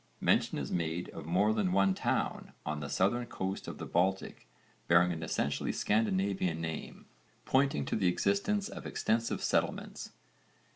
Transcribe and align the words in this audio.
Mention 0.19 0.57
is 0.57 0.71
made 0.71 1.09
of 1.09 1.27
more 1.27 1.53
than 1.53 1.71
one 1.71 1.93
town 1.93 2.53
on 2.65 2.79
the 2.79 2.89
southern 2.89 3.27
coast 3.27 3.67
of 3.67 3.77
the 3.77 3.85
Baltic 3.85 4.47
bearing 4.87 5.11
an 5.11 5.21
essentially 5.21 5.71
Scandinavian 5.71 6.59
name, 6.59 7.05
pointing 7.45 7.85
to 7.85 7.95
the 7.95 8.07
existence 8.07 8.67
of 8.67 8.87
extensive 8.87 9.43
settlements. 9.43 10.11